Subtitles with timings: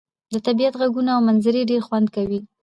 [0.33, 2.39] د طبيعت ږغونه او منظرې ډير خوند کوي.